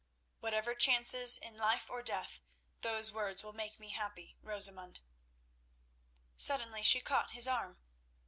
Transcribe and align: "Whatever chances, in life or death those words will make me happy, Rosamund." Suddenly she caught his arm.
"Whatever 0.39 0.73
chances, 0.73 1.37
in 1.37 1.57
life 1.57 1.87
or 1.87 2.01
death 2.01 2.41
those 2.79 3.11
words 3.11 3.43
will 3.43 3.53
make 3.53 3.79
me 3.79 3.89
happy, 3.89 4.35
Rosamund." 4.41 4.99
Suddenly 6.35 6.81
she 6.81 7.01
caught 7.01 7.33
his 7.33 7.47
arm. 7.47 7.77